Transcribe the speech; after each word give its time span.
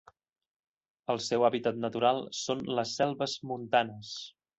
El 1.13 1.19
seu 1.25 1.45
hàbitat 1.49 1.77
natural 1.83 2.21
són 2.39 2.63
les 2.79 2.95
selves 3.01 3.37
montanes. 3.53 4.15